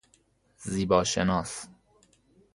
زیباشناس 0.57 1.67